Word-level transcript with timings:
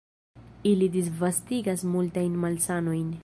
Ili 0.69 0.87
disvastigas 0.95 1.85
multajn 1.93 2.43
malsanojn. 2.47 3.13